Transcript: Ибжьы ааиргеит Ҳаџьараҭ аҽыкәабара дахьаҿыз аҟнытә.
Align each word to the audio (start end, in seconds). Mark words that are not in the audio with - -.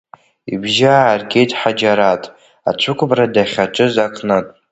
Ибжьы 0.53 0.89
ааиргеит 0.93 1.51
Ҳаџьараҭ 1.59 2.23
аҽыкәабара 2.69 3.25
дахьаҿыз 3.33 3.95
аҟнытә. 4.05 4.51